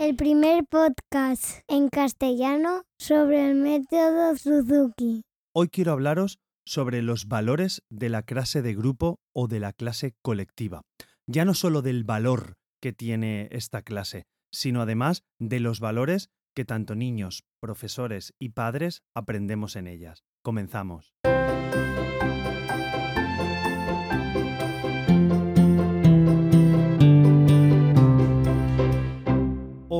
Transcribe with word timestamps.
el 0.00 0.16
primer 0.16 0.64
podcast 0.64 1.60
en 1.68 1.90
castellano 1.90 2.84
sobre 2.98 3.50
el 3.50 3.54
método 3.54 4.34
Suzuki. 4.34 5.20
Hoy 5.54 5.68
quiero 5.68 5.92
hablaros 5.92 6.38
sobre 6.64 7.02
los 7.02 7.28
valores 7.28 7.82
de 7.90 8.08
la 8.08 8.22
clase 8.22 8.62
de 8.62 8.74
grupo 8.74 9.20
o 9.34 9.46
de 9.46 9.60
la 9.60 9.74
clase 9.74 10.14
colectiva. 10.22 10.80
Ya 11.26 11.44
no 11.44 11.52
solo 11.52 11.82
del 11.82 12.04
valor 12.04 12.54
que 12.80 12.94
tiene 12.94 13.48
esta 13.52 13.82
clase, 13.82 14.24
sino 14.50 14.80
además 14.80 15.22
de 15.38 15.60
los 15.60 15.80
valores 15.80 16.30
que 16.54 16.64
tanto 16.64 16.94
niños, 16.94 17.44
profesores 17.60 18.32
y 18.38 18.50
padres 18.50 19.02
aprendemos 19.14 19.76
en 19.76 19.86
ellas. 19.86 20.24
Comenzamos. 20.42 21.12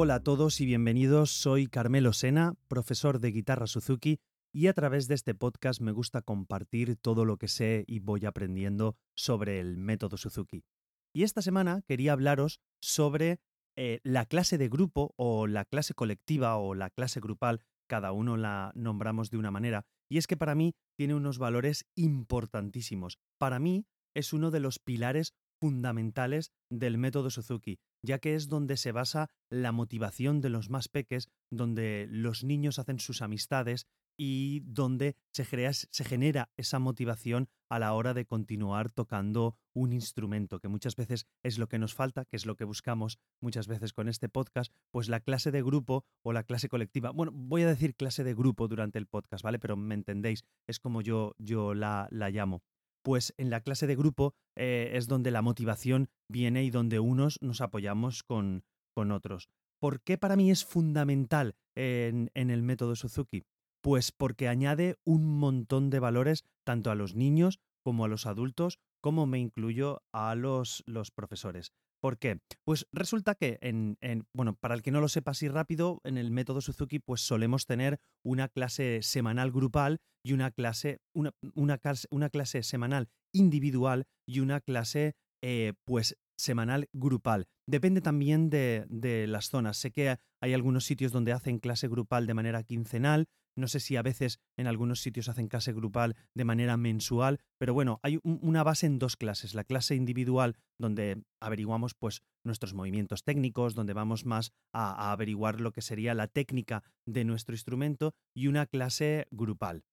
Hola 0.02 0.14
a 0.14 0.20
todos 0.20 0.62
y 0.62 0.64
bienvenidos. 0.64 1.30
Soy 1.30 1.66
Carmelo 1.66 2.14
Sena, 2.14 2.54
profesor 2.68 3.20
de 3.20 3.32
guitarra 3.32 3.66
Suzuki, 3.66 4.18
y 4.50 4.68
a 4.68 4.72
través 4.72 5.08
de 5.08 5.14
este 5.14 5.34
podcast 5.34 5.82
me 5.82 5.92
gusta 5.92 6.22
compartir 6.22 6.96
todo 6.96 7.27
lo 7.27 7.36
que 7.36 7.48
sé 7.48 7.84
y 7.86 7.98
voy 7.98 8.24
aprendiendo 8.24 8.96
sobre 9.14 9.60
el 9.60 9.77
método 9.77 10.16
Suzuki. 10.16 10.64
Y 11.12 11.24
esta 11.24 11.42
semana 11.42 11.82
quería 11.86 12.14
hablaros 12.14 12.60
sobre 12.80 13.41
eh, 13.77 14.00
la 14.02 14.24
clase 14.24 14.56
de 14.56 14.70
grupo 14.70 15.12
o 15.18 15.46
la 15.46 15.66
clase 15.66 15.92
colectiva 15.92 16.56
o 16.56 16.74
la 16.74 16.88
clase 16.88 17.20
grupal, 17.20 17.60
cada 17.86 18.12
uno 18.12 18.38
la 18.38 18.72
nombramos 18.74 19.28
de 19.28 19.36
una 19.36 19.50
manera, 19.50 19.84
y 20.08 20.16
es 20.16 20.27
que 20.27 20.38
para 20.38 20.55
mí 20.55 20.72
tiene 20.96 21.14
unos 21.14 21.36
valores 21.36 21.84
importantísimos. 21.94 23.19
Para 23.36 23.58
mí 23.58 23.84
es 24.14 24.32
uno 24.32 24.50
de 24.50 24.60
los 24.60 24.78
pilares 24.78 25.34
fundamentales 25.60 26.52
del 26.70 26.98
método 26.98 27.30
Suzuki, 27.30 27.78
ya 28.02 28.19
que 28.19 28.34
es 28.34 28.48
donde 28.48 28.77
se 28.77 28.92
basa 28.92 29.28
la 29.50 29.73
motivación 29.73 30.41
de 30.41 30.50
los 30.50 30.70
más 30.70 30.89
peques, 30.89 31.28
donde 31.50 32.06
los 32.11 32.44
niños 32.44 32.78
hacen 32.78 32.98
sus 32.98 33.22
amistades 33.22 33.86
y 34.22 34.61
donde 34.66 35.16
se, 35.33 35.44
se, 35.72 36.05
genera 36.05 36.50
esa 36.58 36.78
motivación 36.78 37.48
a 37.70 37.78
la 37.78 37.94
hora 37.94 38.12
de 38.12 38.27
continuar 38.27 38.91
tocando 38.91 39.56
un 39.72 39.94
instrumento, 39.94 40.61
que 40.61 40.69
muchas 40.69 40.94
veces 40.94 41.27
es 41.42 41.58
lo 41.58 41.69
que 41.69 41.78
nos 41.78 41.94
falta, 41.94 42.27
que 42.27 42.36
es 42.36 42.44
lo 42.44 42.55
que 42.55 42.64
buscamos 42.64 43.19
muchas 43.41 43.66
veces 43.66 43.94
con 43.94 44.08
este 44.08 44.28
podcast, 44.28 44.75
pues 44.91 45.08
la 45.08 45.20
clase 45.20 45.50
de 45.50 45.62
grupo 45.62 46.05
o 46.22 46.34
la 46.34 46.42
clase 46.42 46.69
colectiva. 46.69 47.12
Bueno, 47.12 47.33
voy 47.33 47.62
a 47.62 47.69
decir 47.69 47.94
clase 47.94 48.22
de 48.22 48.34
grupo 48.34 48.69
durante 48.69 48.98
el 48.98 49.06
podcast, 49.06 49.42
¿vale? 49.42 49.58
Pero 49.58 49.77
me 49.77 49.94
entendéis, 49.94 50.44
es 50.66 50.81
como 50.81 51.00
yo, 51.00 51.34
yo 51.38 51.72
la, 51.72 52.06
la 52.11 52.28
llamo 52.28 52.62
pues 53.03 53.34
en 53.39 53.51
la 53.51 53.61
clase 53.61 53.87
de 53.87 53.97
grupo 53.97 54.34
eh, 54.56 54.93
es 54.95 55.06
donde 55.06 55.31
la 55.31 55.43
motivación 55.43 56.09
viene 56.29 56.65
y 56.65 56.70
donde 56.70 57.01
unos 57.01 57.39
nos 57.41 57.61
apoyamos 57.61 58.23
con, 58.23 58.65
con 58.95 59.12
otros. 59.12 59.48
¿Por 59.81 60.03
qué 60.03 60.19
para 60.19 60.37
mí 60.37 60.51
es 60.51 60.65
fundamental 60.65 61.55
en, 61.75 62.31
en, 62.34 62.51
el 62.51 62.62
método 62.62 62.97
Suzuki? 62.97 63.45
Pues 63.83 64.12
porque 64.12 64.48
añade 64.48 64.97
un 65.05 65.39
montón 65.39 65.89
de 65.89 66.01
valores 66.01 66.45
tanto 66.65 66.91
a 66.91 66.95
los 66.95 67.15
niños 67.15 67.61
como 67.83 68.05
a 68.05 68.09
los 68.09 68.27
adultos, 68.27 68.78
como 69.01 69.27
me 69.27 69.39
incluyo 69.39 70.03
a 70.12 70.34
los, 70.34 70.83
los 70.87 71.11
profesores. 71.11 71.73
¿Por 72.01 72.19
qué? 72.19 72.39
Pues 72.65 72.87
resulta 72.93 73.34
que 73.34 73.59
en, 73.61 73.97
bueno, 74.34 74.55
para 74.55 74.75
el 74.75 74.83
que 74.83 74.91
no 74.91 75.01
lo 75.01 75.09
sepa 75.09 75.33
así 75.33 75.48
rápido, 75.48 76.01
en 76.05 76.17
el 76.17 76.31
método 76.31 76.61
Suzuki, 76.61 76.98
pues 76.98 77.20
solemos 77.20 77.67
tener 77.67 77.98
una 78.25 78.48
clase 78.48 79.01
semanal 79.03 79.53
grupal 79.53 79.98
y 80.25 80.33
una 80.33 80.51
clase, 80.51 80.98
una, 81.15 81.33
una, 81.55 81.78
una 82.11 82.31
clase 82.31 82.62
semanal 82.62 83.09
individual 83.33 84.05
y 84.27 84.41
una 84.41 84.61
clase, 84.61 85.15
eh, 85.43 85.75
pues, 85.84 86.17
semanal 86.39 86.89
grupal. 86.95 87.47
Depende 87.69 88.01
también 88.01 88.48
de, 88.48 88.87
de 88.89 89.27
las 89.27 89.51
zonas. 89.51 89.77
Sé 89.77 89.91
que 89.91 90.17
hay 90.41 90.55
algunos 90.55 90.84
sitios 90.84 91.12
donde 91.12 91.33
hacen 91.33 91.59
clase 91.59 91.87
grupal 91.87 92.27
de 92.27 92.34
manera 92.34 92.62
quincenal, 92.62 93.27
no 93.61 93.69
sé 93.69 93.80
si 93.80 93.97
a 93.97 94.03
veces 94.03 94.41
en 94.56 94.66
algunos 94.66 95.00
sitios 95.00 95.28
hacen 95.28 95.48
clase 95.48 95.72
grupal 95.72 96.16
de 96.34 96.44
manera 96.44 96.76
mensual, 96.76 97.41
pero 97.59 97.75
bueno, 97.75 98.00
hay 98.03 98.19
una 98.22 98.62
base 98.62 98.87
en 98.87 98.98
dos 98.98 99.16
clases. 99.16 99.54
La 99.54 99.65
clase 99.65 99.94
individual, 99.94 100.56
donde 100.78 101.22
averiguamos 101.41 101.94
pues 101.94 102.22
nuestros 102.44 102.75
movimientos 102.75 103.22
técnicos, 103.22 103.75
donde 103.75 103.93
vamos 103.93 104.25
más 104.25 104.53
a, 104.72 105.12
averiguar 105.12 105.60
lo 105.60 105.72
que 105.72 105.82
sería 105.82 106.15
la 106.15 106.26
técnica 106.26 106.82
de 107.06 107.25
nuestro 107.25 107.54
instrumento, 107.54 108.15
y 108.34 108.47
una 108.47 108.66
clase 108.66 109.26
grupal. 109.31 109.84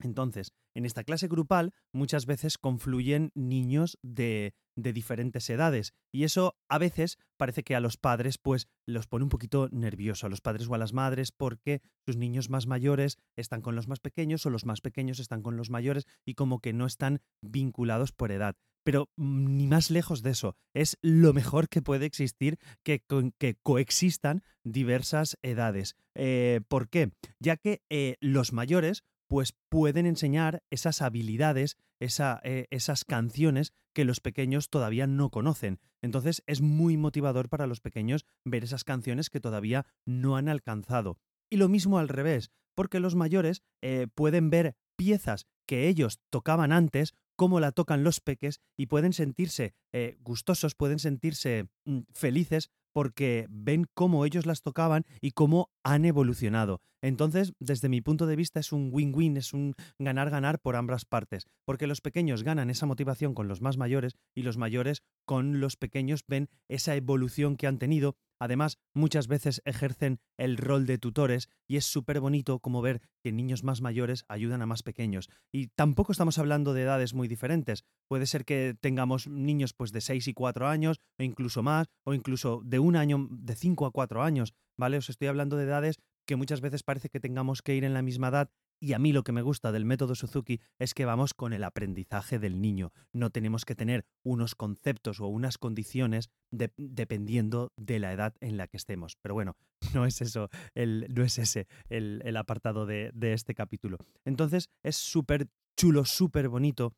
Entonces, 0.00 0.52
en 0.74 0.84
esta 0.84 1.04
clase 1.04 1.28
grupal 1.28 1.72
muchas 1.92 2.26
veces 2.26 2.58
confluyen 2.58 3.30
niños 3.34 3.98
de, 4.02 4.54
de, 4.76 4.92
diferentes 4.92 5.48
edades 5.48 5.94
y 6.12 6.24
eso 6.24 6.56
a 6.68 6.78
veces 6.78 7.18
parece 7.36 7.62
que 7.62 7.74
a 7.74 7.80
los 7.80 7.96
padres 7.96 8.38
pues 8.38 8.68
los 8.86 9.06
pone 9.06 9.24
un 9.24 9.28
poquito 9.28 9.68
nervioso 9.70 10.26
a 10.26 10.30
los 10.30 10.40
padres 10.40 10.68
o 10.68 10.74
a 10.74 10.78
las 10.78 10.92
madres 10.92 11.32
porque 11.32 11.80
sus 12.04 12.16
niños 12.16 12.50
más 12.50 12.66
mayores 12.66 13.18
están 13.36 13.62
con 13.62 13.76
los 13.76 13.88
más 13.88 14.00
pequeños 14.00 14.44
o 14.46 14.50
los 14.50 14.66
más 14.66 14.80
pequeños 14.80 15.20
están 15.20 15.42
con 15.42 15.56
los 15.56 15.70
mayores 15.70 16.06
y 16.24 16.34
como 16.34 16.60
que 16.60 16.72
no 16.72 16.86
están 16.86 17.20
vinculados 17.40 18.12
por 18.12 18.32
edad. 18.32 18.56
Pero 18.84 19.10
mm, 19.16 19.56
ni 19.56 19.66
más 19.66 19.90
lejos 19.90 20.22
de 20.22 20.30
eso, 20.30 20.56
es 20.74 20.98
lo 21.00 21.32
mejor 21.32 21.68
que 21.68 21.82
puede 21.82 22.06
existir 22.06 22.58
que, 22.84 23.02
que 23.38 23.56
coexistan 23.62 24.42
diversas 24.62 25.38
edades. 25.42 25.96
Eh, 26.14 26.60
¿Por 26.68 26.88
qué? 26.88 27.10
Ya 27.40 27.56
que 27.56 27.82
eh, 27.90 28.16
los 28.20 28.52
mayores 28.52 29.02
pues 29.34 29.52
pueden 29.68 30.06
enseñar 30.06 30.62
esas 30.70 31.02
habilidades, 31.02 31.76
eh, 31.98 32.66
esas 32.70 33.04
canciones 33.04 33.72
que 33.92 34.04
los 34.04 34.20
pequeños 34.20 34.70
todavía 34.70 35.08
no 35.08 35.30
conocen. 35.30 35.80
Entonces 36.02 36.44
es 36.46 36.60
muy 36.60 36.96
motivador 36.96 37.48
para 37.48 37.66
los 37.66 37.80
pequeños 37.80 38.26
ver 38.44 38.62
esas 38.62 38.84
canciones 38.84 39.30
que 39.30 39.40
todavía 39.40 39.86
no 40.06 40.36
han 40.36 40.48
alcanzado. 40.48 41.18
Y 41.50 41.56
lo 41.56 41.68
mismo 41.68 41.98
al 41.98 42.08
revés, 42.08 42.52
porque 42.76 43.00
los 43.00 43.16
mayores 43.16 43.64
eh, 43.82 44.06
pueden 44.14 44.50
ver 44.50 44.76
piezas 44.94 45.48
que 45.66 45.88
ellos 45.88 46.20
tocaban 46.30 46.70
antes, 46.70 47.12
cómo 47.34 47.58
la 47.58 47.72
tocan 47.72 48.04
los 48.04 48.20
peques, 48.20 48.60
y 48.78 48.86
pueden 48.86 49.12
sentirse 49.12 49.74
eh, 49.92 50.16
gustosos, 50.20 50.76
pueden 50.76 51.00
sentirse 51.00 51.66
mm, 51.86 52.02
felices 52.12 52.70
porque 52.94 53.46
ven 53.50 53.86
cómo 53.92 54.24
ellos 54.24 54.46
las 54.46 54.62
tocaban 54.62 55.04
y 55.20 55.32
cómo 55.32 55.68
han 55.82 56.04
evolucionado. 56.04 56.80
Entonces, 57.02 57.52
desde 57.58 57.90
mi 57.90 58.00
punto 58.00 58.24
de 58.24 58.36
vista, 58.36 58.60
es 58.60 58.72
un 58.72 58.88
win-win, 58.90 59.36
es 59.36 59.52
un 59.52 59.74
ganar-ganar 59.98 60.60
por 60.60 60.76
ambas 60.76 61.04
partes, 61.04 61.46
porque 61.66 61.88
los 61.88 62.00
pequeños 62.00 62.44
ganan 62.44 62.70
esa 62.70 62.86
motivación 62.86 63.34
con 63.34 63.48
los 63.48 63.60
más 63.60 63.76
mayores 63.76 64.14
y 64.34 64.42
los 64.42 64.56
mayores 64.56 65.02
con 65.26 65.60
los 65.60 65.76
pequeños 65.76 66.24
ven 66.26 66.48
esa 66.68 66.94
evolución 66.94 67.56
que 67.56 67.66
han 67.66 67.78
tenido. 67.78 68.16
Además, 68.44 68.76
muchas 68.92 69.26
veces 69.26 69.62
ejercen 69.64 70.20
el 70.36 70.58
rol 70.58 70.84
de 70.84 70.98
tutores 70.98 71.48
y 71.66 71.78
es 71.78 71.86
súper 71.86 72.20
bonito 72.20 72.58
como 72.58 72.82
ver 72.82 73.00
que 73.22 73.32
niños 73.32 73.64
más 73.64 73.80
mayores 73.80 74.26
ayudan 74.28 74.60
a 74.60 74.66
más 74.66 74.82
pequeños. 74.82 75.30
Y 75.50 75.68
tampoco 75.68 76.12
estamos 76.12 76.36
hablando 76.36 76.74
de 76.74 76.82
edades 76.82 77.14
muy 77.14 77.26
diferentes. 77.26 77.84
Puede 78.06 78.26
ser 78.26 78.44
que 78.44 78.76
tengamos 78.78 79.28
niños 79.28 79.72
pues 79.72 79.92
de 79.92 80.02
6 80.02 80.28
y 80.28 80.34
4 80.34 80.68
años, 80.68 81.00
o 81.18 81.22
incluso 81.22 81.62
más, 81.62 81.86
o 82.04 82.12
incluso 82.12 82.60
de 82.66 82.80
un 82.80 82.96
año, 82.96 83.28
de 83.30 83.54
5 83.54 83.86
a 83.86 83.92
4 83.92 84.22
años, 84.22 84.52
¿vale? 84.76 84.98
Os 84.98 85.08
estoy 85.08 85.28
hablando 85.28 85.56
de 85.56 85.64
edades 85.64 85.96
que 86.26 86.36
muchas 86.36 86.60
veces 86.60 86.82
parece 86.82 87.08
que 87.08 87.20
tengamos 87.20 87.62
que 87.62 87.74
ir 87.74 87.84
en 87.84 87.94
la 87.94 88.02
misma 88.02 88.28
edad 88.28 88.50
y 88.80 88.92
a 88.92 88.98
mí 88.98 89.12
lo 89.12 89.22
que 89.22 89.32
me 89.32 89.42
gusta 89.42 89.72
del 89.72 89.84
método 89.84 90.14
Suzuki 90.14 90.60
es 90.78 90.94
que 90.94 91.04
vamos 91.04 91.34
con 91.34 91.52
el 91.52 91.64
aprendizaje 91.64 92.38
del 92.38 92.60
niño. 92.60 92.92
No 93.12 93.30
tenemos 93.30 93.64
que 93.64 93.74
tener 93.74 94.04
unos 94.22 94.54
conceptos 94.54 95.20
o 95.20 95.26
unas 95.26 95.58
condiciones 95.58 96.30
dependiendo 96.50 97.72
de 97.76 97.98
la 97.98 98.12
edad 98.12 98.34
en 98.40 98.56
la 98.56 98.68
que 98.68 98.76
estemos. 98.76 99.16
Pero 99.22 99.34
bueno, 99.34 99.56
no 99.94 100.06
es 100.06 100.20
eso, 100.20 100.50
el, 100.74 101.06
no 101.14 101.24
es 101.24 101.38
ese 101.38 101.66
el, 101.88 102.36
apartado 102.36 102.86
de, 102.86 103.12
este 103.20 103.54
capítulo. 103.54 103.98
Entonces 104.24 104.68
es 104.82 104.96
súper 104.96 105.48
chulo, 105.76 106.04
súper 106.04 106.48
bonito 106.48 106.94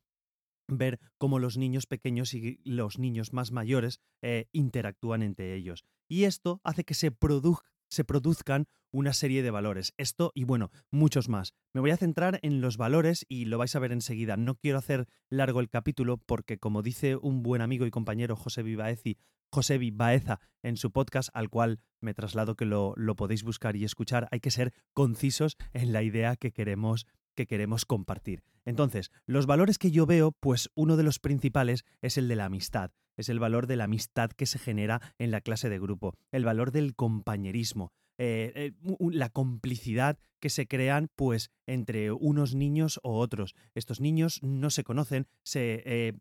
ver 0.67 0.99
cómo 1.17 1.39
los 1.39 1.57
niños 1.57 1.85
pequeños 1.85 2.33
y 2.33 2.59
los 2.65 2.99
niños 2.99 3.31
más 3.31 3.51
mayores 3.51 4.01
eh, 4.21 4.47
interactúan 4.51 5.23
entre 5.23 5.55
ellos. 5.55 5.85
Y 6.09 6.25
esto 6.25 6.59
hace 6.63 6.83
que 6.83 6.93
se 6.93 7.11
se 7.89 8.03
produzcan 8.03 8.67
una 8.91 9.13
serie 9.13 9.43
de 9.43 9.51
valores. 9.51 9.93
Esto 9.97 10.31
y 10.33 10.43
bueno, 10.43 10.71
muchos 10.91 11.29
más. 11.29 11.53
Me 11.73 11.81
voy 11.81 11.91
a 11.91 11.97
centrar 11.97 12.39
en 12.41 12.61
los 12.61 12.77
valores 12.77 13.25
y 13.27 13.45
lo 13.45 13.57
vais 13.57 13.75
a 13.75 13.79
ver 13.79 13.91
enseguida. 13.91 14.37
No 14.37 14.55
quiero 14.55 14.77
hacer 14.77 15.07
largo 15.29 15.59
el 15.59 15.69
capítulo 15.69 16.17
porque, 16.17 16.57
como 16.57 16.81
dice 16.81 17.15
un 17.15 17.43
buen 17.43 17.61
amigo 17.61 17.85
y 17.85 17.91
compañero 17.91 18.35
José 18.35 18.63
Vivaezi, 18.63 19.17
José 19.51 19.79
Baeza 19.93 20.39
en 20.61 20.77
su 20.77 20.91
podcast, 20.91 21.29
al 21.33 21.49
cual 21.49 21.79
me 22.01 22.13
traslado 22.13 22.55
que 22.55 22.65
lo, 22.65 22.93
lo 22.97 23.15
podéis 23.15 23.43
buscar 23.43 23.75
y 23.75 23.83
escuchar, 23.83 24.27
hay 24.31 24.39
que 24.39 24.51
ser 24.51 24.73
concisos 24.93 25.57
en 25.73 25.93
la 25.93 26.03
idea 26.03 26.35
que 26.35 26.51
queremos 26.51 27.05
que 27.35 27.45
queremos 27.45 27.85
compartir. 27.85 28.43
Entonces, 28.65 29.11
los 29.27 29.45
valores 29.45 29.77
que 29.77 29.91
yo 29.91 30.07
veo, 30.07 30.31
pues 30.31 30.71
uno 30.73 30.97
de 30.97 31.03
los 31.03 31.19
principales 31.19 31.85
es 32.01 32.17
el 32.17 32.27
de 32.27 32.35
la 32.35 32.45
amistad 32.45 32.91
es 33.17 33.29
el 33.29 33.39
valor 33.39 33.67
de 33.67 33.75
la 33.75 33.85
amistad 33.85 34.29
que 34.31 34.45
se 34.45 34.59
genera 34.59 35.01
en 35.17 35.31
la 35.31 35.41
clase 35.41 35.69
de 35.69 35.79
grupo, 35.79 36.13
el 36.31 36.45
valor 36.45 36.71
del 36.71 36.95
compañerismo, 36.95 37.91
eh, 38.17 38.51
eh, 38.55 38.95
la 39.11 39.29
complicidad 39.29 40.17
que 40.39 40.49
se 40.49 40.67
crean 40.67 41.09
pues 41.15 41.51
entre 41.65 42.11
unos 42.11 42.55
niños 42.55 42.99
o 43.03 43.19
otros. 43.19 43.55
Estos 43.75 44.01
niños 44.01 44.39
no 44.41 44.69
se 44.69 44.83
conocen, 44.83 45.27
se 45.43 45.83
eh, 45.85 46.13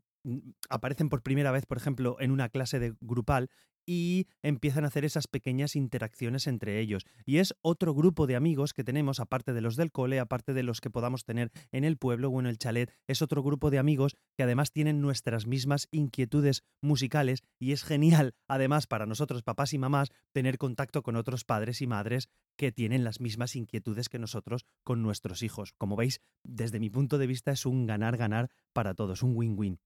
aparecen 0.69 1.09
por 1.09 1.23
primera 1.23 1.53
vez, 1.53 1.67
por 1.67 1.79
ejemplo, 1.79 2.17
en 2.21 2.31
una 2.31 2.49
clase 2.49 2.79
de 2.79 2.95
grupal 3.01 3.51
y 3.87 4.27
empiezan 4.43 4.85
a 4.85 4.89
hacer 4.89 5.05
esas 5.05 5.29
pequeñas 5.29 5.77
interacciones 5.77 6.47
entre 6.47 6.81
ellos. 6.81 7.07
Y 7.25 7.39
es 7.39 7.55
otro 7.63 7.95
grupo 7.95 8.27
de 8.27 8.37
amigos 8.37 8.75
que 8.75 8.85
tenemos, 8.85 9.21
aparte 9.21 9.53
de 9.53 9.61
los 9.61 9.77
del 9.77 9.93
cole, 9.93 10.19
aparte 10.19 10.53
de 10.53 10.65
los 10.65 10.81
que 10.81 10.91
podamos 10.91 11.25
tener 11.25 11.53
en 11.71 11.85
el 11.85 11.97
pueblo 11.97 12.29
o 12.29 12.41
en 12.41 12.47
el 12.47 12.59
chalet, 12.59 12.93
es 13.07 13.23
otro 13.23 13.43
grupo 13.43 13.71
de 13.71 13.79
amigos 13.79 14.17
que 14.37 14.43
además 14.43 14.73
tienen 14.73 15.01
nuestras 15.01 15.47
mismas 15.47 15.89
inquietudes 15.93 16.65
musicales 16.83 17.43
y 17.59 17.73
es 17.73 17.85
genial, 17.85 18.35
además, 18.49 18.87
para 18.87 19.07
nosotros, 19.07 19.43
papás 19.43 19.73
y 19.73 19.79
mamás, 19.79 20.11
tener 20.33 20.59
contacto 20.59 21.03
con 21.03 21.17
otros 21.17 21.45
padres 21.45 21.81
y 21.81 21.87
madres 21.87 22.29
que 22.57 22.73
tienen 22.73 23.05
las 23.05 23.21
mismas 23.21 23.55
inquietudes 23.55 24.09
que 24.09 24.19
nosotros 24.19 24.67
con 24.83 25.03
nuestros 25.03 25.43
hijos. 25.43 25.73
Como 25.79 25.97
veis, 25.97 26.21
desde 26.43 26.81
mi 26.81 26.91
punto 26.91 27.19
de 27.19 27.27
vista 27.27 27.53
es 27.53 27.67
un 27.67 27.87
ganar-ganar 27.87 28.51
para 28.73 28.95
todos, 28.95 29.23
un 29.23 29.37
win-win. 29.37 29.79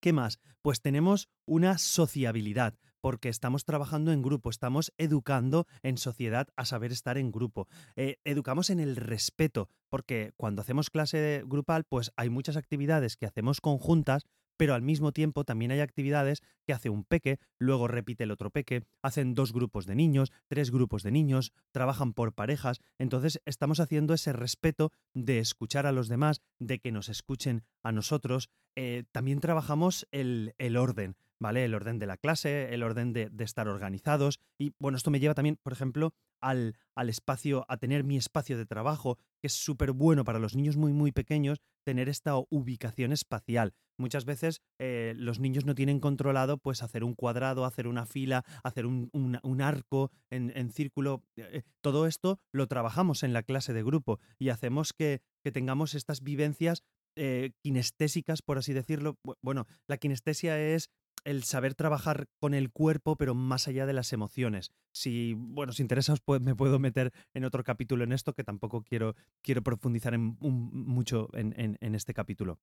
¿Qué 0.00 0.12
más? 0.12 0.40
Pues 0.62 0.80
tenemos 0.80 1.28
una 1.46 1.78
sociabilidad, 1.78 2.76
porque 3.02 3.28
estamos 3.28 3.64
trabajando 3.64 4.12
en 4.12 4.22
grupo, 4.22 4.48
estamos 4.48 4.94
educando 4.96 5.66
en 5.82 5.98
sociedad 5.98 6.48
a 6.56 6.64
saber 6.64 6.92
estar 6.92 7.18
en 7.18 7.32
grupo. 7.32 7.68
Eh, 7.96 8.16
educamos 8.24 8.70
en 8.70 8.80
el 8.80 8.96
respeto, 8.96 9.68
porque 9.90 10.32
cuando 10.36 10.62
hacemos 10.62 10.88
clase 10.88 11.42
grupal, 11.44 11.84
pues 11.84 12.12
hay 12.16 12.30
muchas 12.30 12.56
actividades 12.56 13.16
que 13.16 13.26
hacemos 13.26 13.60
conjuntas, 13.60 14.24
pero 14.56 14.74
al 14.74 14.82
mismo 14.82 15.10
tiempo 15.10 15.44
también 15.44 15.72
hay 15.72 15.80
actividades 15.80 16.42
que 16.64 16.72
hace 16.72 16.90
un 16.90 17.02
peque, 17.02 17.40
luego 17.58 17.88
repite 17.88 18.22
el 18.22 18.30
otro 18.30 18.50
peque, 18.50 18.84
hacen 19.02 19.34
dos 19.34 19.52
grupos 19.52 19.86
de 19.86 19.96
niños, 19.96 20.30
tres 20.46 20.70
grupos 20.70 21.02
de 21.02 21.10
niños, 21.10 21.52
trabajan 21.72 22.12
por 22.12 22.32
parejas, 22.32 22.78
entonces 22.98 23.40
estamos 23.44 23.80
haciendo 23.80 24.14
ese 24.14 24.32
respeto 24.32 24.92
de 25.14 25.40
escuchar 25.40 25.86
a 25.86 25.92
los 25.92 26.08
demás, 26.08 26.42
de 26.60 26.78
que 26.78 26.92
nos 26.92 27.08
escuchen 27.08 27.64
a 27.82 27.90
nosotros. 27.90 28.50
Eh, 28.76 29.02
también 29.10 29.40
trabajamos 29.40 30.06
el, 30.12 30.54
el 30.58 30.76
orden, 30.76 31.16
¿vale? 31.42 31.64
El 31.64 31.74
orden 31.74 31.98
de 31.98 32.06
la 32.06 32.16
clase, 32.16 32.72
el 32.72 32.82
orden 32.82 33.12
de, 33.12 33.30
estar 33.40 33.68
organizados. 33.68 34.40
Y 34.58 34.72
bueno, 34.78 34.96
esto 34.96 35.10
me 35.10 35.20
lleva 35.20 35.34
también, 35.34 35.58
por 35.62 35.72
ejemplo, 35.72 36.14
al, 36.40 36.76
al 36.94 37.10
espacio, 37.10 37.66
a 37.68 37.76
tener 37.76 38.04
mi 38.04 38.16
espacio 38.16 38.56
de 38.56 38.64
trabajo, 38.64 39.18
que 39.40 39.48
es 39.48 39.52
súper 39.52 39.92
bueno 39.92 40.24
para 40.24 40.38
los 40.38 40.56
niños 40.56 40.76
muy, 40.76 40.92
muy 40.92 41.12
pequeños, 41.12 41.60
tener 41.84 42.08
esta 42.08 42.36
ubicación 42.48 43.12
espacial. 43.12 43.74
Muchas 43.98 44.24
veces 44.24 44.62
eh, 44.80 45.14
los 45.16 45.38
niños 45.38 45.66
no 45.66 45.74
tienen 45.74 46.00
controlado 46.00 46.56
pues 46.58 46.82
hacer 46.82 47.04
un 47.04 47.14
cuadrado, 47.14 47.64
hacer 47.64 47.86
una 47.86 48.06
fila, 48.06 48.44
hacer 48.64 48.86
un, 48.86 49.10
un, 49.12 49.38
un 49.42 49.60
arco 49.60 50.10
en, 50.30 50.52
en 50.56 50.70
círculo. 50.70 51.22
Eh, 51.36 51.62
todo 51.82 52.06
esto 52.06 52.40
lo 52.52 52.66
trabajamos 52.66 53.22
en 53.22 53.32
la 53.32 53.42
clase 53.42 53.72
de 53.72 53.82
grupo 53.82 54.18
y 54.38 54.48
hacemos 54.48 54.92
que, 54.92 55.20
que 55.44 55.52
tengamos 55.52 55.94
estas 55.94 56.22
vivencias 56.22 56.82
eh, 57.14 57.52
kinestésicas, 57.62 58.40
por 58.40 58.56
así 58.56 58.72
decirlo. 58.72 59.18
Bueno, 59.42 59.66
la 59.86 59.98
kinestesia 59.98 60.58
es 60.58 60.88
el 61.24 61.44
saber 61.44 61.74
trabajar 61.74 62.26
con 62.38 62.54
el 62.54 62.70
cuerpo, 62.70 63.16
pero 63.16 63.34
más 63.34 63.68
allá 63.68 63.86
de 63.86 63.92
las 63.92 64.12
emociones. 64.12 64.72
Si, 64.92 65.34
bueno, 65.36 65.70
os 65.70 65.80
interesa, 65.80 66.12
os 66.12 66.20
puede, 66.20 66.40
me 66.40 66.54
puedo 66.54 66.78
meter 66.78 67.12
en 67.34 67.44
otro 67.44 67.64
capítulo 67.64 68.04
en 68.04 68.12
esto, 68.12 68.34
que 68.34 68.44
tampoco 68.44 68.82
quiero, 68.82 69.14
quiero 69.42 69.62
profundizar 69.62 70.14
en, 70.14 70.36
mucho 70.40 71.28
en, 71.34 71.78
en 71.80 71.94
este 71.94 72.14
capítulo. 72.14 72.58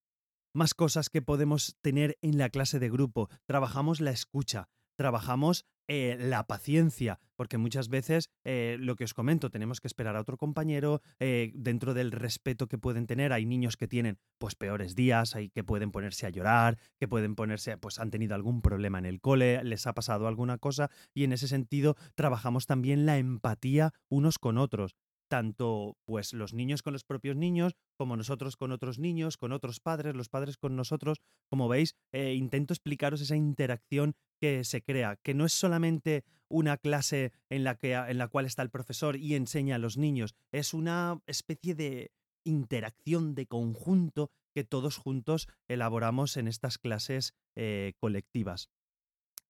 Más 0.53 0.73
cosas 0.73 1.09
que 1.09 1.21
podemos 1.21 1.77
tener 1.81 2.17
en 2.21 2.37
la 2.37 2.49
clase 2.49 2.79
de 2.79 2.89
grupo. 2.89 3.29
Trabajamos 3.45 4.01
la 4.01 4.11
escucha, 4.11 4.69
trabajamos 4.95 5.65
eh, 5.91 6.17
la 6.19 6.45
paciencia, 6.45 7.19
porque 7.35 7.57
muchas 7.57 7.89
veces 7.89 8.29
eh, 8.43 8.77
lo 8.79 8.95
que 8.95 9.05
os 9.05 9.15
comento, 9.15 9.49
tenemos 9.49 9.81
que 9.81 9.87
esperar 9.87 10.15
a 10.15 10.21
otro 10.21 10.37
compañero, 10.37 11.01
eh, 11.19 11.51
dentro 11.55 11.95
del 11.95 12.11
respeto 12.11 12.67
que 12.67 12.77
pueden 12.77 13.07
tener, 13.07 13.33
hay 13.33 13.47
niños 13.47 13.75
que 13.75 13.87
tienen 13.87 14.19
pues 14.37 14.53
peores 14.53 14.93
días, 14.93 15.35
hay 15.35 15.49
que 15.49 15.63
pueden 15.63 15.89
ponerse 15.89 16.27
a 16.27 16.29
llorar, 16.29 16.77
que 16.99 17.07
pueden 17.07 17.33
ponerse, 17.33 17.75
pues 17.77 17.97
han 17.97 18.11
tenido 18.11 18.35
algún 18.35 18.61
problema 18.61 18.99
en 18.99 19.07
el 19.07 19.19
cole, 19.19 19.63
les 19.63 19.87
ha 19.87 19.93
pasado 19.95 20.27
alguna 20.27 20.59
cosa, 20.59 20.91
y 21.15 21.23
en 21.23 21.33
ese 21.33 21.47
sentido 21.47 21.95
trabajamos 22.13 22.67
también 22.67 23.07
la 23.07 23.17
empatía 23.17 23.91
unos 24.09 24.37
con 24.37 24.59
otros 24.59 24.95
tanto 25.29 25.95
pues 26.05 26.33
los 26.33 26.53
niños 26.53 26.81
con 26.81 26.91
los 26.91 27.05
propios 27.05 27.37
niños, 27.37 27.75
como 27.95 28.17
nosotros 28.17 28.57
con 28.57 28.73
otros 28.73 28.99
niños, 28.99 29.37
con 29.37 29.53
otros 29.53 29.79
padres, 29.79 30.15
los 30.15 30.27
padres 30.27 30.57
con 30.57 30.75
nosotros. 30.75 31.21
Como 31.49 31.69
veis, 31.69 31.95
eh, 32.11 32.33
intento 32.33 32.73
explicaros 32.73 33.21
esa 33.21 33.37
interacción 33.37 34.15
que 34.41 34.65
se 34.65 34.81
crea, 34.81 35.15
que 35.23 35.33
no 35.33 35.45
es 35.45 35.53
solamente 35.53 36.25
una 36.49 36.77
clase 36.77 37.31
en 37.49 37.63
la, 37.63 37.75
que, 37.75 37.93
en 37.93 38.17
la 38.17 38.27
cual 38.27 38.45
está 38.45 38.63
el 38.63 38.71
profesor 38.71 39.15
y 39.15 39.35
enseña 39.35 39.75
a 39.75 39.79
los 39.79 39.97
niños, 39.97 40.35
es 40.51 40.73
una 40.73 41.21
especie 41.27 41.75
de 41.75 42.11
interacción 42.43 43.35
de 43.35 43.45
conjunto 43.45 44.31
que 44.53 44.63
todos 44.63 44.97
juntos 44.97 45.47
elaboramos 45.67 46.37
en 46.37 46.47
estas 46.47 46.79
clases 46.79 47.35
eh, 47.55 47.93
colectivas 47.99 48.69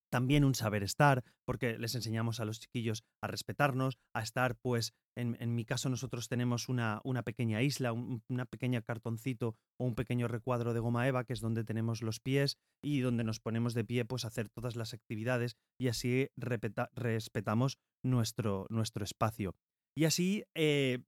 también 0.09 0.43
un 0.43 0.55
saber 0.55 0.83
estar, 0.83 1.23
porque 1.45 1.77
les 1.77 1.95
enseñamos 1.95 2.39
a 2.39 2.45
los 2.45 2.59
chiquillos 2.59 3.03
a 3.21 3.27
respetarnos, 3.27 3.97
a 4.13 4.21
estar, 4.21 4.55
pues, 4.55 4.93
en, 5.17 5.55
mi 5.55 5.65
caso 5.65 5.89
nosotros 5.89 6.29
tenemos 6.29 6.69
una, 6.69 7.01
una 7.03 7.23
pequeña 7.23 7.61
isla, 7.61 7.91
un, 7.91 8.23
una 8.29 8.45
pequeña 8.45 8.81
cartoncito 8.81 9.55
o 9.77 9.85
un 9.85 9.95
pequeño 9.95 10.27
recuadro 10.27 10.73
de 10.73 10.79
goma 10.79 11.07
eva, 11.07 11.25
que 11.25 11.33
es 11.33 11.41
donde 11.41 11.63
tenemos 11.63 12.01
los 12.01 12.19
pies 12.19 12.57
y 12.81 13.01
donde 13.01 13.23
nos 13.23 13.39
ponemos 13.39 13.73
de 13.73 13.83
pie, 13.83 14.05
pues, 14.05 14.25
a 14.25 14.29
hacer 14.29 14.49
todas 14.49 14.75
las 14.75 14.93
actividades 14.93 15.55
y 15.79 15.87
así 15.87 16.29
respetamos 16.37 17.77
nuestro, 18.03 18.65
nuestro 18.69 19.03
espacio. 19.03 19.55
Y 19.97 20.05
así 20.05 20.45
eh, 20.55 20.99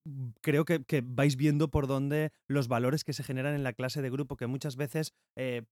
creo 0.41 0.65
que, 0.65 0.83
que, 0.83 1.01
vais 1.01 1.37
viendo 1.37 1.69
por 1.69 1.87
dónde 1.87 2.31
los 2.49 2.67
valores 2.67 3.03
que 3.03 3.13
se 3.13 3.23
generan 3.23 3.55
en 3.55 3.63
la 3.63 3.73
clase 3.73 4.01
de 4.01 4.09
grupo, 4.09 4.35
que 4.35 4.47
muchas 4.47 4.75
veces 4.75 5.13
eh, 5.37 5.63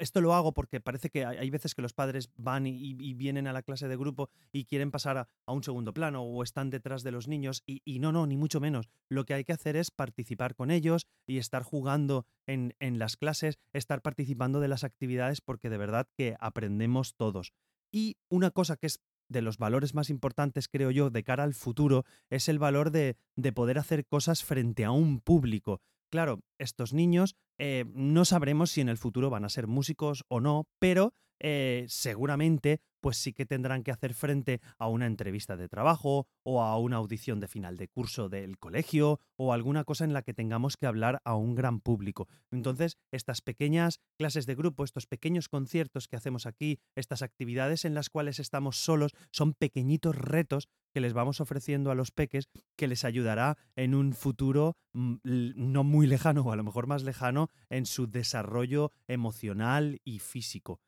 esto 0.00 0.20
lo 0.20 0.34
hago 0.34 0.52
porque 0.52 0.80
parece 0.80 1.10
que 1.10 1.24
hay 1.24 1.50
veces 1.50 1.74
que 1.74 1.82
los 1.82 1.92
padres 1.92 2.30
van 2.36 2.66
y, 2.66 3.14
vienen 3.14 3.46
a 3.46 3.52
la 3.52 3.62
clase 3.62 3.86
de 3.86 3.96
grupo 3.96 4.30
y 4.52 4.64
quieren 4.64 4.90
pasar 4.90 5.18
a, 5.18 5.28
a, 5.46 5.52
un 5.52 5.62
segundo 5.62 5.92
plano 5.92 6.22
o 6.22 6.42
están 6.42 6.70
detrás 6.70 7.02
de 7.02 7.12
los 7.12 7.28
niños 7.28 7.62
y, 7.66 7.82
y, 7.84 7.98
no, 7.98 8.12
no, 8.12 8.26
ni 8.26 8.36
mucho 8.36 8.60
menos. 8.60 8.88
Lo 9.08 9.24
que 9.24 9.34
hay 9.34 9.44
que 9.44 9.52
hacer 9.52 9.76
es 9.76 9.90
participar 9.90 10.54
con 10.54 10.70
ellos 10.70 11.06
y 11.26 11.38
estar 11.38 11.62
jugando 11.62 12.26
en, 12.46 12.74
en 12.80 12.98
las 12.98 13.16
clases, 13.16 13.58
estar 13.72 14.02
participando 14.02 14.60
de 14.60 14.68
las 14.68 14.84
actividades 14.84 15.40
porque 15.40 15.70
de 15.70 15.78
verdad 15.78 16.08
que 16.16 16.36
aprendemos 16.40 17.14
todos. 17.14 17.52
Y 17.92 18.16
una 18.28 18.50
cosa 18.50 18.76
que 18.76 18.86
es 18.86 19.00
de 19.28 19.42
los 19.42 19.58
valores 19.58 19.94
más 19.94 20.10
importantes, 20.10 20.68
creo 20.68 20.90
yo, 20.90 21.10
de 21.10 21.22
cara 21.22 21.44
al 21.44 21.54
futuro, 21.54 22.04
es 22.30 22.48
el 22.48 22.58
valor 22.58 22.90
de, 22.90 23.16
de 23.36 23.52
poder 23.52 23.78
hacer 23.78 24.04
cosas 24.06 24.44
frente 24.44 24.84
a 24.84 24.90
un 24.90 25.20
público. 25.20 25.80
Claro, 26.10 26.40
estos 26.58 26.92
niños 26.92 27.36
eh, 27.58 27.84
no 27.94 28.24
sabremos 28.24 28.70
si 28.70 28.80
en 28.80 28.88
el 28.88 28.98
futuro 28.98 29.30
van 29.30 29.44
a 29.44 29.48
ser 29.48 29.68
músicos 29.68 30.24
o 30.28 30.40
no, 30.40 30.66
pero 30.80 31.14
eh, 31.40 31.86
seguramente 31.88 32.80
pues 33.00 33.16
sí 33.16 33.32
que 33.32 33.46
tendrán 33.46 33.82
que 33.82 33.90
hacer 33.90 34.14
frente 34.14 34.60
a 34.78 34.88
una 34.88 35.06
entrevista 35.06 35.56
de 35.56 35.68
trabajo 35.68 36.28
o 36.42 36.62
a 36.62 36.78
una 36.78 36.96
audición 36.96 37.40
de 37.40 37.48
final 37.48 37.76
de 37.76 37.88
curso 37.88 38.28
del 38.28 38.58
colegio 38.58 39.20
o 39.36 39.52
alguna 39.52 39.84
cosa 39.84 40.04
en 40.04 40.12
la 40.12 40.22
que 40.22 40.34
tengamos 40.34 40.76
que 40.76 40.86
hablar 40.86 41.20
a 41.24 41.34
un 41.34 41.54
gran 41.54 41.80
público. 41.80 42.28
Entonces, 42.50 42.98
estas 43.10 43.40
pequeñas 43.40 44.00
clases 44.18 44.46
de 44.46 44.54
grupo, 44.54 44.84
estos 44.84 45.06
pequeños 45.06 45.48
conciertos 45.48 46.08
que 46.08 46.16
hacemos 46.16 46.46
aquí, 46.46 46.78
estas 46.94 47.22
actividades 47.22 47.84
en 47.84 47.94
las 47.94 48.10
cuales 48.10 48.38
estamos 48.38 48.76
solos, 48.76 49.12
son 49.32 49.54
pequeñitos 49.54 50.14
retos 50.14 50.68
que 50.92 51.00
les 51.00 51.12
vamos 51.12 51.40
ofreciendo 51.40 51.90
a 51.90 51.94
los 51.94 52.10
peques 52.10 52.48
que 52.76 52.88
les 52.88 53.04
ayudará 53.04 53.56
en 53.76 53.94
un 53.94 54.12
futuro 54.12 54.76
mm, 54.92 55.16
no 55.24 55.84
muy 55.84 56.06
lejano 56.06 56.42
o 56.42 56.52
a 56.52 56.56
lo 56.56 56.64
mejor 56.64 56.86
más 56.86 57.02
lejano 57.02 57.48
en 57.70 57.86
su 57.86 58.08
desarrollo 58.08 58.92
emocional 59.06 60.00
y 60.04 60.18
físico. 60.18 60.80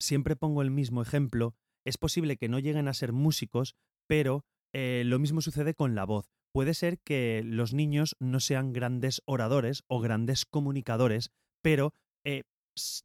Siempre 0.00 0.36
pongo 0.36 0.62
el 0.62 0.70
mismo 0.70 1.02
ejemplo, 1.02 1.54
es 1.84 1.98
posible 1.98 2.36
que 2.36 2.48
no 2.48 2.58
lleguen 2.58 2.88
a 2.88 2.94
ser 2.94 3.12
músicos, 3.12 3.76
pero 4.06 4.44
eh, 4.72 5.02
lo 5.04 5.18
mismo 5.18 5.40
sucede 5.40 5.74
con 5.74 5.94
la 5.94 6.04
voz. 6.04 6.30
Puede 6.52 6.74
ser 6.74 6.98
que 7.00 7.42
los 7.44 7.74
niños 7.74 8.16
no 8.20 8.40
sean 8.40 8.72
grandes 8.72 9.22
oradores 9.26 9.82
o 9.86 10.00
grandes 10.00 10.44
comunicadores, 10.44 11.30
pero 11.62 11.94
eh, 12.24 12.44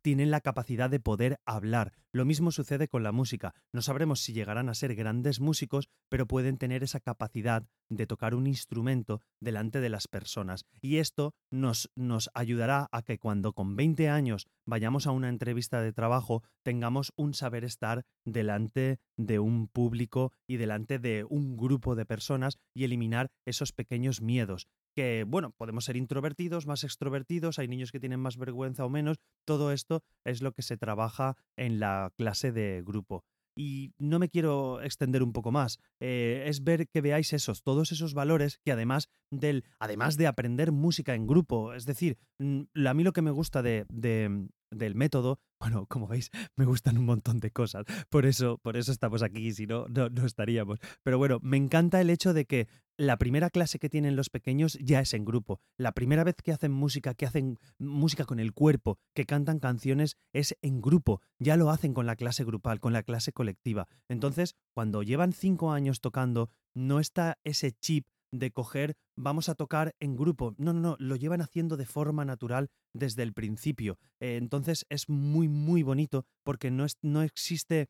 tienen 0.02 0.32
la 0.32 0.42
capacidad 0.42 0.90
de 0.90 1.00
poder 1.00 1.40
hablar. 1.46 1.94
Lo 2.12 2.26
mismo 2.26 2.52
sucede 2.52 2.88
con 2.88 3.04
la 3.04 3.12
música. 3.12 3.54
No 3.72 3.84
sabremos 3.84 4.22
si 4.22 4.34
llegarán 4.34 4.68
a 4.68 4.74
ser 4.74 4.96
grandes 4.96 5.40
músicos, 5.40 5.90
pero 6.10 6.26
pueden 6.26 6.58
tener 6.58 6.82
esa 6.82 7.00
capacidad 7.00 7.68
de 7.88 8.08
tocar 8.08 8.34
un 8.34 8.48
instrumento 8.48 9.22
delante 9.40 9.80
de 9.80 9.90
las 9.90 10.08
personas. 10.08 10.66
Y 10.82 10.98
esto 10.98 11.36
nos, 11.52 11.92
nos 11.96 12.32
ayudará 12.34 12.90
a 12.92 13.04
que 13.04 13.20
cuando 13.20 13.54
con 13.54 13.76
20 13.76 14.10
años 14.10 14.48
vayamos 14.66 15.06
a 15.06 15.12
una 15.12 15.30
entrevista 15.30 15.82
de 15.82 15.94
trabajo 15.94 16.44
tengamos 16.64 17.14
un 17.16 17.36
saber 17.36 17.64
estar 17.64 18.06
delante 18.26 19.00
de 19.16 19.38
un 19.38 19.68
público 19.68 20.34
y 20.48 20.58
delante 20.58 20.98
de 20.98 21.26
un 21.30 21.58
grupo 21.58 21.96
de 21.96 22.06
personas 22.06 22.58
y 22.74 22.86
eliminar 22.86 23.32
esos 23.46 23.72
pequeños 23.72 24.22
miedos 24.22 24.68
que, 24.96 25.24
bueno, 25.26 25.52
podemos 25.52 25.86
ser 25.86 25.96
introvertidos, 25.96 26.66
más 26.66 26.84
extrovertidos, 26.84 27.60
hay 27.60 27.68
niños 27.68 27.92
que 27.92 28.00
tienen 28.00 28.20
más 28.20 28.38
vergüenza 28.38 28.86
o 28.86 28.90
menos, 28.90 29.18
todo 29.46 29.72
esto 29.72 30.04
es 30.26 30.42
lo 30.42 30.52
que 30.52 30.62
se 30.62 30.78
trabaja 30.78 31.38
en 31.56 31.80
la 31.80 31.99
clase 32.18 32.52
de 32.52 32.84
grupo. 32.86 33.24
Y 33.56 33.94
no 33.98 34.20
me 34.20 34.30
quiero 34.30 34.82
extender 34.82 35.22
un 35.22 35.34
poco 35.34 35.52
más, 35.52 35.80
eh, 36.00 36.46
es 36.48 36.64
ver 36.64 36.88
que 36.88 37.02
veáis 37.02 37.34
esos, 37.34 37.62
todos 37.62 37.92
esos 37.92 38.14
valores 38.14 38.60
que 38.64 38.72
además 38.72 39.10
del, 39.32 39.66
además 39.80 40.16
de 40.16 40.28
aprender 40.28 40.72
música 40.72 41.14
en 41.14 41.28
grupo, 41.28 41.74
es 41.74 41.86
decir, 41.86 42.18
a 42.40 42.94
mí 42.94 43.04
lo 43.04 43.12
que 43.12 43.22
me 43.22 43.32
gusta 43.32 43.62
de, 43.62 43.86
de, 43.90 44.48
del 44.72 44.96
método 44.96 45.40
Bueno, 45.60 45.86
como 45.88 46.08
veis, 46.08 46.32
me 46.56 46.64
gustan 46.64 46.98
un 46.98 47.06
montón 47.06 47.40
de 47.40 47.52
cosas. 47.52 47.86
Por 48.10 48.26
eso, 48.26 48.60
por 48.60 48.78
eso 48.78 48.94
estamos 48.94 49.24
aquí, 49.24 49.52
si 49.52 49.68
no, 49.68 49.88
no, 49.90 50.10
no 50.10 50.26
estaríamos. 50.26 50.80
Pero 51.04 51.18
bueno, 51.18 51.40
me 51.42 51.58
encanta 51.58 52.00
el 52.00 52.10
hecho 52.10 52.34
de 52.34 52.46
que 52.46 52.68
la 52.98 53.18
primera 53.18 53.50
clase 53.50 53.78
que 53.78 53.90
tienen 53.90 54.16
los 54.16 54.30
pequeños 54.30 54.78
ya 54.82 55.02
es 55.02 55.14
en 55.14 55.26
grupo. 55.26 55.60
La 55.78 55.92
primera 55.92 56.24
vez 56.24 56.36
que 56.42 56.54
hacen 56.54 56.72
música, 56.72 57.14
que 57.14 57.26
hacen 57.26 57.60
música 57.78 58.24
con 58.24 58.40
el 58.40 58.54
cuerpo, 58.54 59.00
que 59.14 59.26
cantan 59.26 59.60
canciones, 59.60 60.16
es 60.34 60.58
en 60.62 60.82
grupo. 60.82 61.22
Ya 61.40 61.58
lo 61.58 61.72
hacen 61.72 61.94
con 61.94 62.06
la 62.06 62.16
clase 62.16 62.46
grupal, 62.46 62.80
con 62.80 62.94
la 62.94 63.04
clase 63.04 63.34
colectiva. 63.34 63.88
Entonces, 64.08 64.56
cuando 64.74 65.04
llevan 65.04 65.34
cinco 65.34 65.74
años 65.74 66.00
tocando, 66.00 66.50
no 66.74 67.00
está 67.02 67.38
ese 67.44 67.74
chip 67.74 68.08
de 68.32 68.52
coger, 68.52 68.96
vamos 69.16 69.50
a 69.50 69.56
tocar 69.56 69.96
en 70.00 70.16
grupo. 70.16 70.56
No, 70.58 70.74
no, 70.74 70.80
no, 70.80 70.96
lo 71.00 71.16
llevan 71.16 71.42
haciendo 71.42 71.78
de 71.78 71.86
forma 71.86 72.26
natural 72.26 72.70
desde 72.94 73.24
el 73.24 73.34
principio. 73.34 73.98
Eh, 74.20 74.38
entonces 74.38 74.86
es 74.90 75.10
muy, 75.10 75.48
muy 75.48 75.84
bonito 75.84 76.26
porque 76.44 76.72
no, 76.72 76.86
es, 76.86 76.98
no 77.02 77.22
existe 77.22 77.90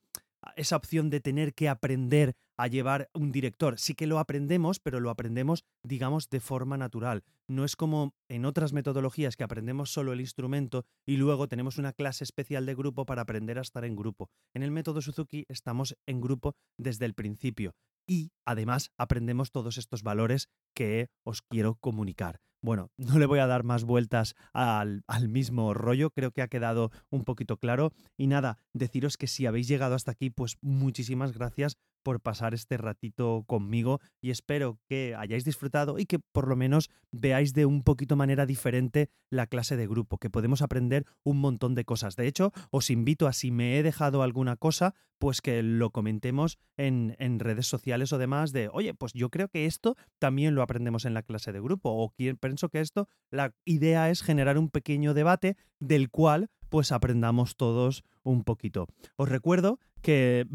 esa 0.56 0.76
opción 0.76 1.10
de 1.10 1.20
tener 1.20 1.54
que 1.54 1.70
aprender 1.70 2.36
a 2.58 2.68
llevar 2.68 3.10
un 3.14 3.32
director. 3.32 3.80
Sí 3.80 3.96
que 3.96 4.08
lo 4.08 4.20
aprendemos, 4.20 4.80
pero 4.80 5.00
lo 5.00 5.10
aprendemos, 5.10 5.64
digamos, 5.84 6.30
de 6.30 6.40
forma 6.40 6.78
natural. 6.78 7.24
No 7.48 7.64
es 7.64 7.76
como 7.76 8.14
en 8.30 8.46
otras 8.46 8.74
metodologías 8.74 9.38
que 9.38 9.44
aprendemos 9.44 9.92
solo 9.92 10.14
el 10.14 10.20
instrumento 10.22 10.86
y 11.06 11.18
luego 11.18 11.48
tenemos 11.48 11.78
una 11.78 11.94
clase 11.94 12.24
especial 12.24 12.66
de 12.66 12.76
grupo 12.76 13.06
para 13.06 13.22
aprender 13.22 13.58
a 13.58 13.62
estar 13.62 13.86
en 13.86 13.96
grupo. 13.96 14.30
En 14.54 14.64
el 14.64 14.72
método 14.72 15.02
Suzuki 15.02 15.46
estamos 15.48 15.96
en 16.06 16.22
grupo 16.22 16.56
desde 16.78 17.06
el 17.06 17.14
principio 17.14 17.74
y 18.10 18.32
además 18.44 18.92
aprendemos 18.98 19.52
todos 19.52 19.78
estos 19.78 20.02
valores 20.02 20.50
que 20.74 21.10
os 21.24 21.44
quiero 21.44 21.76
comunicar. 21.76 22.42
Bueno, 22.62 22.90
no 22.98 23.20
le 23.20 23.28
voy 23.28 23.40
a 23.40 23.48
dar 23.48 23.64
más 23.64 23.84
vueltas 23.84 24.36
al, 24.52 25.04
mismo 25.30 25.74
rollo, 25.74 26.10
creo 26.10 26.32
que 26.32 26.42
ha 26.42 26.48
quedado 26.48 26.92
un 27.10 27.24
poquito 27.24 27.58
claro. 27.58 27.94
Y 28.18 28.28
nada, 28.28 28.58
deciros 28.74 29.16
que 29.16 29.28
si 29.28 29.46
habéis 29.46 29.68
llegado 29.68 29.96
hasta 29.96 30.12
aquí, 30.12 30.32
pues 30.32 30.58
muchísimas 30.62 31.34
gracias 31.34 31.78
por 32.10 32.22
pasar 32.22 32.56
este 32.56 32.76
ratito 32.76 33.44
conmigo 33.46 34.00
y 34.20 34.32
espero 34.32 34.80
que 34.88 35.14
hayáis 35.16 35.46
disfrutado 35.46 36.00
y 36.00 36.08
que 36.08 36.18
por 36.18 36.48
lo 36.48 36.56
menos 36.56 36.90
veáis 37.12 37.54
de 37.54 37.68
un 37.68 37.84
poquito 37.84 38.16
manera 38.16 38.48
diferente 38.48 39.12
la 39.30 39.46
clase 39.46 39.78
de 39.78 39.86
grupo, 39.86 40.18
que 40.18 40.32
podemos 40.32 40.64
aprender 40.64 41.06
un 41.24 41.38
montón 41.38 41.76
de 41.76 41.86
cosas. 41.86 42.16
De 42.16 42.26
hecho, 42.26 42.52
os 42.72 42.90
invito 42.90 43.28
a 43.28 43.34
si 43.34 43.52
me 43.52 43.78
he 43.78 43.84
dejado 43.84 44.24
alguna 44.24 44.56
cosa, 44.56 44.96
pues 45.20 45.40
que 45.40 45.62
lo 45.62 45.92
comentemos 45.92 46.58
en, 46.78 47.16
en 47.20 47.40
redes 47.40 47.68
sociales 47.68 48.12
o 48.12 48.18
demás 48.18 48.54
de, 48.54 48.72
oye, 48.74 48.96
pues 48.96 49.14
yo 49.14 49.30
creo 49.30 49.48
que 49.48 49.68
esto 49.68 49.96
también 50.18 50.56
lo 50.56 50.64
aprendemos 50.64 51.06
en 51.06 51.14
la 51.14 51.22
clase 51.22 51.52
de 51.52 51.62
grupo 51.62 51.92
o 51.92 52.12
pienso 52.16 52.70
que 52.70 52.82
esto, 52.82 53.08
la 53.30 53.54
idea 53.66 54.10
es 54.10 54.24
generar 54.24 54.58
un 54.58 54.72
pequeño 54.72 55.14
debate 55.14 55.58
del 55.80 56.10
cual 56.10 56.50
pues 56.70 56.92
aprendamos 56.92 57.56
todos 57.56 58.04
un 58.24 58.44
poquito. 58.44 58.88
Os 59.16 59.28
recuerdo 59.28 59.80
que 60.00 60.46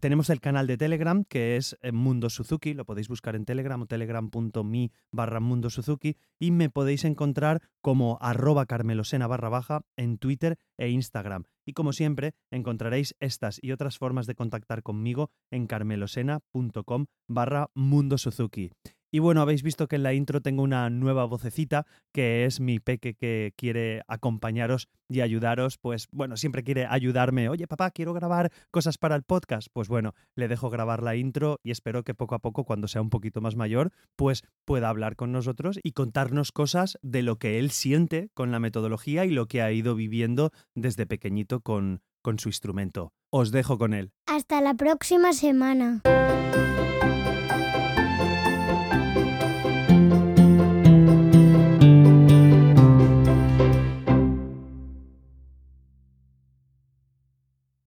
tenemos 0.00 0.30
el 0.30 0.40
canal 0.40 0.66
de 0.66 0.76
Telegram 0.76 1.24
que 1.24 1.56
es 1.56 1.76
eh, 1.82 1.92
Mundo 1.92 2.30
Suzuki, 2.30 2.74
lo 2.74 2.84
podéis 2.84 3.08
buscar 3.08 3.36
en 3.36 3.44
Telegram 3.44 3.80
o 3.80 3.86
telegram.me 3.86 4.90
barra 5.10 5.40
Mundo 5.40 5.70
Suzuki 5.70 6.16
y 6.38 6.50
me 6.50 6.70
podéis 6.70 7.04
encontrar 7.04 7.62
como 7.80 8.18
arroba 8.20 8.66
carmelosena 8.66 9.26
barra 9.26 9.48
baja 9.48 9.82
en 9.96 10.18
Twitter 10.18 10.58
e 10.76 10.88
Instagram. 10.88 11.44
Y 11.64 11.72
como 11.72 11.92
siempre, 11.92 12.34
encontraréis 12.50 13.14
estas 13.20 13.58
y 13.62 13.72
otras 13.72 13.98
formas 13.98 14.26
de 14.26 14.34
contactar 14.34 14.82
conmigo 14.82 15.30
en 15.50 15.66
carmelosena.com 15.66 17.06
barra 17.28 17.68
Mundo 17.74 18.18
Suzuki. 18.18 18.70
Y 19.14 19.20
bueno, 19.20 19.42
habéis 19.42 19.62
visto 19.62 19.86
que 19.86 19.94
en 19.94 20.02
la 20.02 20.12
intro 20.12 20.40
tengo 20.40 20.64
una 20.64 20.90
nueva 20.90 21.24
vocecita, 21.24 21.86
que 22.12 22.46
es 22.46 22.58
mi 22.58 22.80
peque 22.80 23.14
que 23.14 23.54
quiere 23.56 24.02
acompañaros 24.08 24.88
y 25.08 25.20
ayudaros. 25.20 25.78
Pues 25.78 26.08
bueno, 26.10 26.36
siempre 26.36 26.64
quiere 26.64 26.86
ayudarme. 26.86 27.48
Oye, 27.48 27.68
papá, 27.68 27.92
quiero 27.92 28.12
grabar 28.12 28.50
cosas 28.72 28.98
para 28.98 29.14
el 29.14 29.22
podcast. 29.22 29.68
Pues 29.72 29.86
bueno, 29.86 30.14
le 30.34 30.48
dejo 30.48 30.68
grabar 30.68 31.00
la 31.00 31.14
intro 31.14 31.60
y 31.62 31.70
espero 31.70 32.02
que 32.02 32.12
poco 32.12 32.34
a 32.34 32.40
poco, 32.40 32.64
cuando 32.64 32.88
sea 32.88 33.02
un 33.02 33.10
poquito 33.10 33.40
más 33.40 33.54
mayor, 33.54 33.92
pues 34.16 34.42
pueda 34.64 34.88
hablar 34.88 35.14
con 35.14 35.30
nosotros 35.30 35.78
y 35.84 35.92
contarnos 35.92 36.50
cosas 36.50 36.98
de 37.00 37.22
lo 37.22 37.38
que 37.38 37.60
él 37.60 37.70
siente 37.70 38.30
con 38.34 38.50
la 38.50 38.58
metodología 38.58 39.24
y 39.26 39.30
lo 39.30 39.46
que 39.46 39.62
ha 39.62 39.70
ido 39.70 39.94
viviendo 39.94 40.50
desde 40.74 41.06
pequeñito 41.06 41.60
con, 41.60 42.02
con 42.20 42.40
su 42.40 42.48
instrumento. 42.48 43.12
Os 43.30 43.52
dejo 43.52 43.78
con 43.78 43.94
él. 43.94 44.10
Hasta 44.26 44.60
la 44.60 44.74
próxima 44.74 45.32
semana. 45.34 46.02